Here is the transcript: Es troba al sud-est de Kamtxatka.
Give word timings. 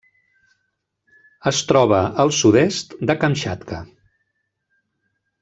Es 1.51 1.59
troba 1.71 1.99
al 2.23 2.33
sud-est 2.39 2.97
de 3.11 3.17
Kamtxatka. 3.25 3.83